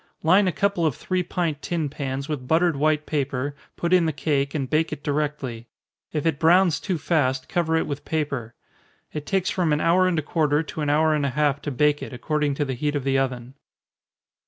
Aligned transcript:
Line 0.23 0.47
a 0.47 0.51
couple 0.51 0.83
of 0.83 0.95
three 0.95 1.21
pint 1.21 1.61
tin 1.61 1.87
pans 1.87 2.27
with 2.27 2.47
buttered 2.47 2.75
white 2.75 3.05
paper, 3.05 3.55
put 3.77 3.93
in 3.93 4.07
the 4.07 4.11
cake, 4.11 4.55
and 4.55 4.67
bake 4.67 4.91
it 4.91 5.03
directly. 5.03 5.67
If 6.11 6.25
it 6.25 6.39
browns 6.39 6.79
too 6.79 6.97
fast, 6.97 7.47
cover 7.47 7.75
it 7.75 7.85
with 7.85 8.03
paper. 8.03 8.55
It 9.13 9.27
takes 9.27 9.51
from 9.51 9.71
an 9.71 9.79
hour 9.79 10.07
and 10.07 10.17
a 10.17 10.23
quarter 10.23 10.63
to 10.63 10.81
an 10.81 10.89
hour 10.89 11.13
and 11.13 11.23
a 11.23 11.29
half 11.37 11.61
to 11.61 11.71
bake 11.71 12.01
it, 12.01 12.13
according 12.13 12.55
to 12.55 12.65
the 12.65 12.73
heat 12.73 12.95
of 12.95 13.03
the 13.03 13.19
oven. 13.19 13.53